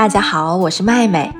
[0.00, 1.30] 大家好，我是麦麦。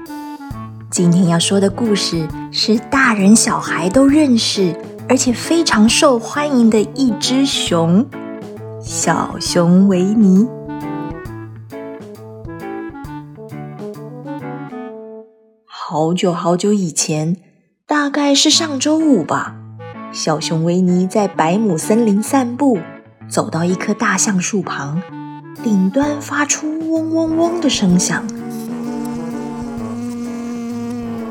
[0.90, 4.78] 今天要说的故事是大人小孩都认识，
[5.08, 8.06] 而且非常受欢迎的一只熊——
[8.78, 10.46] 小熊维尼。
[15.64, 17.38] 好久好久以前，
[17.86, 19.54] 大概是上周五吧，
[20.12, 22.78] 小熊维尼在百亩森林散步，
[23.26, 25.00] 走到一棵大橡树旁。
[25.62, 28.22] 顶端发出嗡嗡嗡的声响。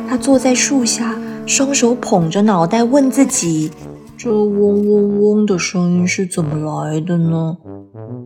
[0.10, 3.70] 他坐在树下，双手捧着脑袋，问自己
[4.18, 7.58] ：“这嗡嗡嗡的声音是怎么来的呢？”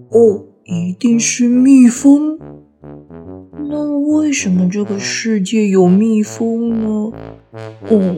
[0.09, 2.39] 哦，一定是蜜蜂。
[3.69, 7.11] 那为什么这个世界有蜜蜂呢？
[7.89, 8.15] 哦，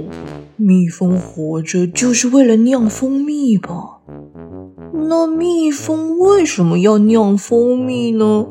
[0.58, 4.02] 蜜蜂活着就是为了酿蜂蜜吧。
[4.94, 8.46] 那蜜蜂为什么要酿蜂蜜呢？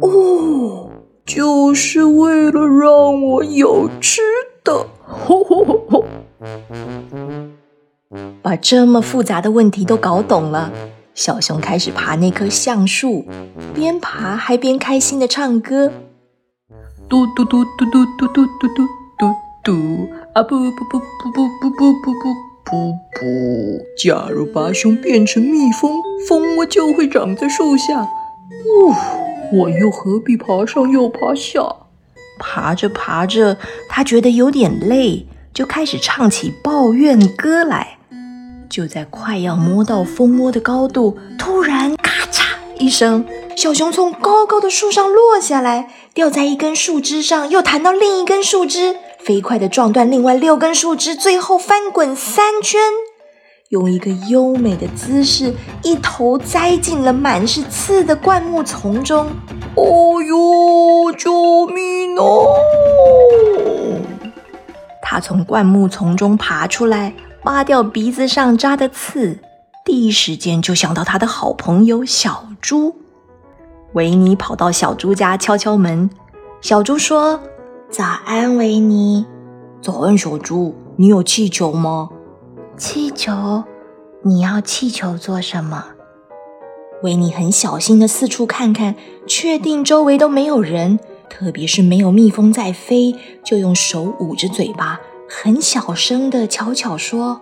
[0.00, 0.90] 哦，
[1.34, 4.20] 就是为了让我有吃
[4.62, 4.86] 的。
[8.42, 10.70] 把这么复杂的问题都搞懂了，
[11.14, 13.24] 小熊开始爬那棵橡树，
[13.72, 15.90] 边爬还边开心的唱歌：
[17.08, 18.86] 嘟嘟嘟嘟嘟嘟嘟嘟嘟
[19.18, 22.28] 嘟嘟啊不不不不不不不不不。
[22.64, 23.82] 噗噗！
[23.98, 28.02] 假如把熊变成蜜蜂，蜂窝就会长在树下。
[28.02, 28.92] 呜，
[29.52, 31.60] 我又何必爬上又爬下？
[32.38, 33.58] 爬着爬着，
[33.88, 37.98] 他觉得有点累，就开始唱起抱怨歌来。
[38.70, 42.44] 就在快要摸到蜂窝的高度，突然咔嚓
[42.78, 48.96] 一声，小熊从高高的树上落下来，掉在一根树枝上，又弹到另一根树枝。
[49.22, 52.80] 飞快地撞断另外六根树枝，最后翻滚三圈，
[53.72, 59.26] 用一个优美的姿势，一头栽进了满是刺的灌木丛中。
[59.74, 62.44] 哦呦，救命哦！
[65.00, 69.38] 他从灌木丛中爬出来，扒掉鼻子上扎的刺，
[69.86, 72.94] 第一时间就想到他的好朋友小猪。
[73.94, 76.10] 维尼跑到小猪家敲敲门，
[76.60, 77.40] 小猪说。
[77.88, 79.24] 早安，维尼。
[79.80, 80.74] 早安，小猪。
[80.96, 82.10] 你有气球吗？
[82.76, 83.62] 气球？
[84.24, 85.84] 你要气球做什么？
[87.02, 88.94] 维尼很小心的四处看看，
[89.26, 97.40] 确定周围都没有人，特别是没有蜜蜂在飞，就用手捂着嘴巴，很小声的悄悄说：“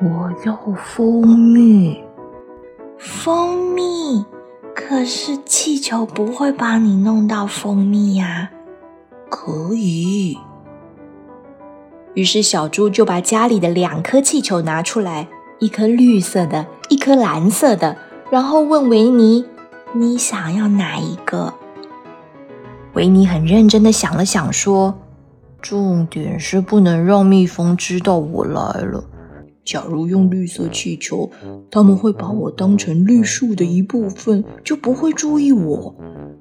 [0.00, 2.00] 我要蜂蜜。”
[2.96, 4.24] 蜂蜜？
[4.72, 8.52] 可是气球不会把你弄到蜂蜜呀。
[9.28, 10.38] 可以。
[12.14, 15.28] 于是小猪就把家里的两颗气球拿出来，
[15.60, 17.94] 一颗绿色的，一颗蓝色的，
[18.30, 19.44] 然后问维尼
[19.92, 21.52] ：“你想要哪一个？”
[22.94, 24.94] 维尼很认真的想了想，说
[25.60, 29.04] ：“重点是不能让蜜蜂知道我来了。
[29.62, 31.30] 假如用绿色气球，
[31.70, 35.94] 他们会把我当成绿树的一部分，就不会注意我。”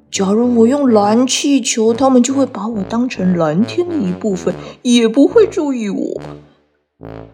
[0.09, 6.21] 假如我用蓝气球，他们就会把我当成蓝天的一部分，也不会注意我。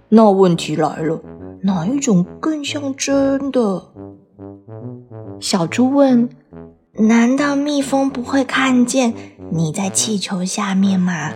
[0.09, 1.21] 那问题来了，
[1.65, 3.91] 哪一种更像真的？
[5.39, 6.29] 小猪问
[7.09, 9.13] ：“难道蜜蜂不会看见
[9.51, 11.33] 你在气球下面吗？”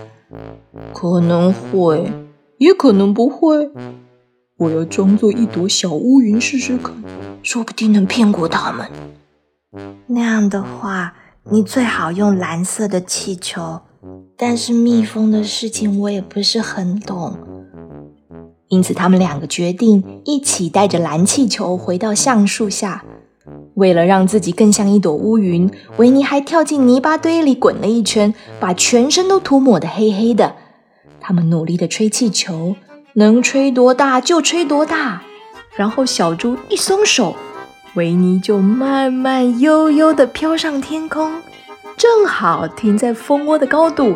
[0.94, 2.14] 可能会，
[2.60, 3.72] 也可能不会。
[4.58, 6.94] 我要装作一朵小乌云试试看，
[7.42, 8.88] 说不定能骗过他们。
[10.08, 11.16] 那样的话。
[11.52, 13.80] 你最好用蓝色的气球，
[14.38, 17.36] 但是蜜蜂的事情我也不是很懂，
[18.70, 23.04] 因此他们两个决定一起带着蓝气球回到橡树下。
[23.74, 30.56] 为了让自己更像一朵乌云，维尼还跳进泥巴堆里滚了一圈，把全身都涂抹得黑黑的。
[31.20, 32.76] 他们努力地吹气球，
[33.14, 35.24] 能吹多大就吹多大。
[35.76, 37.36] 然后小猪一松手。
[37.96, 41.42] 维尼就慢慢悠悠地飘上天空，
[41.98, 44.14] 正好停在蜂窝的高度，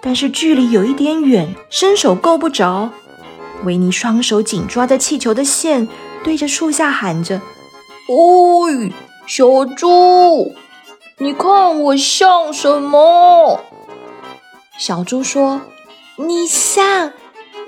[0.00, 2.90] 但是距离有一点远，伸手够不着。
[3.64, 5.88] 维尼双手紧抓着气球的线，
[6.22, 7.40] 对着树下喊着
[8.08, 8.92] ：“喂，
[9.26, 10.52] 小猪，
[11.18, 13.60] 你看我像什么？”
[14.78, 15.62] 小猪说
[16.16, 17.12] ：“你像，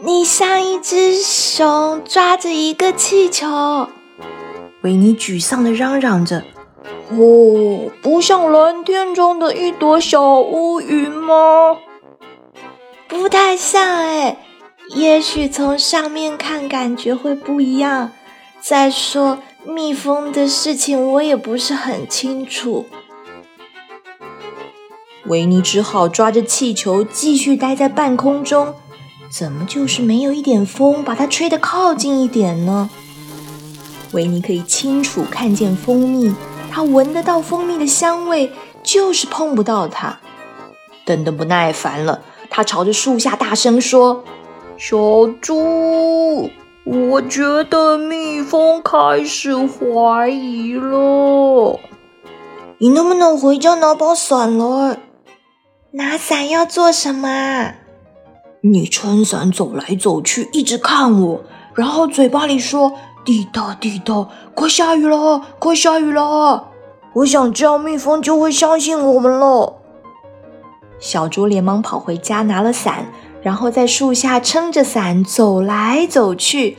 [0.02, 3.88] 你像一只熊抓着一个气球。”
[4.82, 6.44] 维尼沮丧地嚷嚷着
[7.10, 11.78] ：“哦，不像蓝天中的一朵小乌云吗？
[13.08, 14.36] 不太像哎，
[14.94, 18.12] 也许从上面看感觉会不一样。
[18.60, 22.86] 再说蜜蜂的事情我也不是很清楚。”
[25.26, 28.74] 维尼只好抓着气球继续待在半空中。
[29.30, 32.88] 怎么就是没有一点风把它吹得靠近一点呢？
[34.12, 36.34] 维尼可以清楚看见蜂蜜，
[36.70, 38.50] 他闻得到蜂蜜的香味，
[38.82, 40.18] 就是碰不到它。
[41.04, 44.24] 等得不耐烦了，他朝着树下大声说
[44.80, 46.48] ：“小猪，
[46.84, 51.80] 我觉得蜜蜂开始怀疑了。
[52.78, 55.00] 你能不能回家拿把伞来？
[55.90, 57.72] 拿伞要做什么？”
[58.62, 61.40] 你撑伞走来走去，一直看我，
[61.74, 62.92] 然后嘴巴里说
[63.26, 66.68] ：“滴答滴答，快下雨了，快下雨了！”
[67.14, 69.74] 我想这样蜜蜂就会相信我们了。
[71.00, 73.06] 小猪连忙跑回家拿了伞，
[73.42, 76.76] 然后在树下撑着伞走来走去。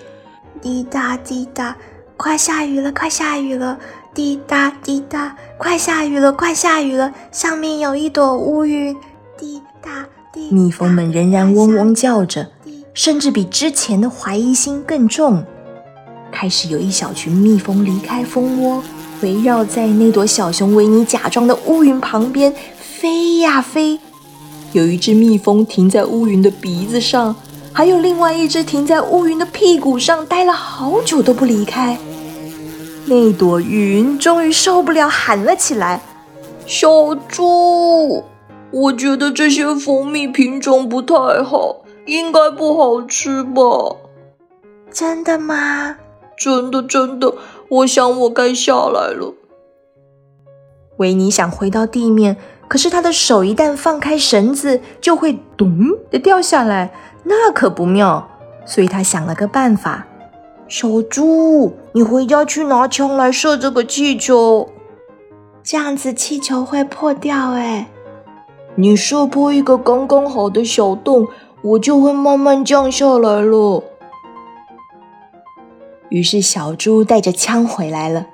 [0.62, 1.76] 滴答滴答，
[2.18, 3.78] 快下雨了，快下雨了！
[4.14, 7.14] 滴答滴答，快下雨了，快下雨了！
[7.32, 8.94] 上面有一朵乌云。
[9.38, 10.50] 滴答滴。
[10.52, 12.52] 蜜蜂们仍然嗡嗡叫着，
[12.94, 15.46] 甚至比之前的怀疑心更重。
[16.32, 18.84] 开始有一小群蜜蜂离开蜂窝，
[19.22, 24.00] 围绕在那朵小熊维尼假装的乌云旁边飞呀飞。
[24.72, 27.36] 有一只蜜蜂停在乌云的鼻子上，
[27.74, 31.98] 还有另外一只停在乌云的屁股上，待了好久都不离开。
[33.06, 36.02] 那朵云终于受不了，喊了起来
[36.68, 38.24] ：“小猪！”
[38.72, 43.96] 我觉得这些蜂蜜品种不太好，应该不好吃吧？
[44.92, 45.96] 真的吗？
[46.38, 47.34] 真的，真的。
[47.70, 49.34] 我想我该下来了。
[50.98, 52.38] 维尼想回到地面，
[52.70, 56.92] 可是他的手一旦放开绳子，就会咚的掉下来，
[57.24, 58.30] 那可不妙。
[58.64, 60.06] 所以他想了个办法：
[60.68, 64.70] 小猪，你回家去拿枪来射这个气球，
[65.64, 67.54] 这样子气球会破掉。
[67.54, 67.90] 哎。
[68.76, 71.28] 你射破一个刚刚好的小洞，
[71.64, 73.84] 我就会慢慢降下来了。
[76.10, 78.28] 于是小猪带着枪回来了，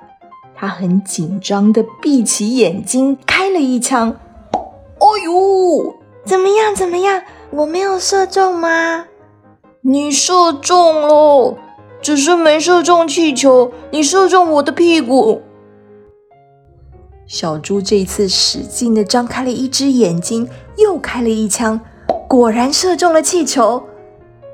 [0.54, 4.14] 他很紧张的闭起眼睛，开了一枪。
[5.06, 5.94] 哎呦，
[6.24, 6.74] 怎么样？
[6.74, 7.22] 怎么样？
[7.50, 9.06] 我没有射中吗？
[9.82, 11.56] 你射中了，
[12.02, 15.42] 只是没射中气球，你射中我的屁股。
[17.28, 21.80] 小猪这次使劲的张开了一只眼睛，又开了一枪，
[22.28, 23.82] 果然射中了气球。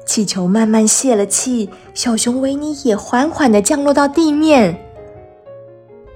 [0.04, 4.78] 气球慢慢泄了气，小熊维尼也缓缓的降落到地面。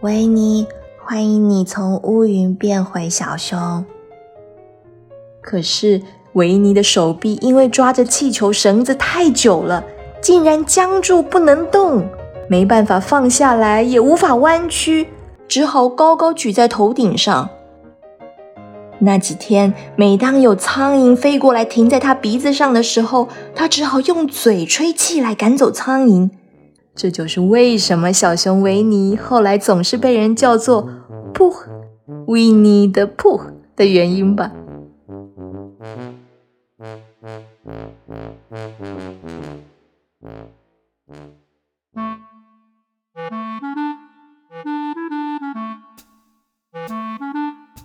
[0.02, 0.66] 维尼，
[1.02, 3.84] 欢迎你从乌云变回小熊。
[5.46, 6.02] 可是
[6.32, 9.84] 维尼的手臂因为抓着气球绳子太久了，
[10.20, 12.04] 竟然僵住不能动，
[12.48, 15.06] 没办法放下来，也无法弯曲。
[15.46, 17.48] 只好高高举在头顶上。
[18.98, 26.28] 那几天，每当有苍蝇飞过来停在他鼻子上的时候，他只好用嘴吹气来赶走苍蝇。
[26.96, 30.88] 这就是为什么小熊维尼后来总是被人叫做
[31.32, 31.54] “噗
[32.26, 33.40] 维尼的噗”
[33.76, 34.50] 的原因吧。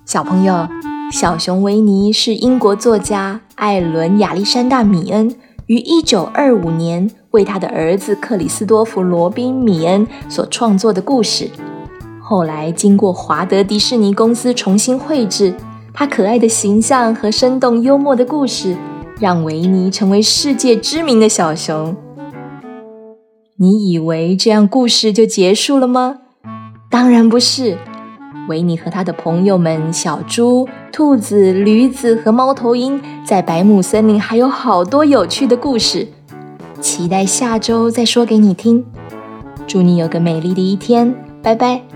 [0.05, 0.67] 小朋友，
[1.11, 5.33] 小熊维尼是英国作家艾伦·亚历山大·米恩
[5.67, 11.49] 于1925年为他的儿子克里斯多夫·罗宾·米恩所创作的故事。
[12.19, 15.53] 后来经过华德迪士尼公司重新绘制，
[15.93, 18.75] 他可爱的形象和生动幽默的故事，
[19.19, 21.95] 让维尼成为世界知名的小熊。
[23.57, 26.17] 你以为这样故事就结束了吗？
[26.89, 27.77] 当然不是。
[28.47, 36.07] 维尼和他的朋友们小猪、兔子、驴子和猫头鹰在百亩森林还有好多有趣的故事，
[36.81, 38.83] 期待下周再说给你听。
[39.67, 41.90] 祝你有个美丽的一天，拜拜。